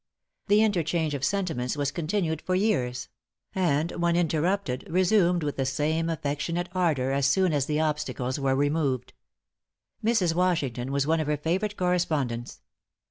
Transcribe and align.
The 0.47 0.63
interchange 0.63 1.13
of 1.13 1.23
sentiments 1.23 1.77
was 1.77 1.91
continued 1.91 2.41
for 2.41 2.55
years; 2.55 3.07
and 3.53 3.91
when 3.91 4.15
interrupted, 4.15 4.83
resumed 4.89 5.43
with 5.43 5.57
the 5.57 5.65
same 5.67 6.09
affectionate 6.09 6.69
ardor 6.73 7.11
as 7.11 7.27
soon 7.27 7.53
as 7.53 7.67
the 7.67 7.79
obstacles 7.81 8.39
were 8.39 8.55
removed. 8.55 9.13
Mrs. 10.03 10.33
Washington 10.33 10.91
was 10.91 11.05
one 11.05 11.19
of 11.19 11.27
her 11.27 11.37
favorite 11.37 11.77
correspondents. 11.77 12.61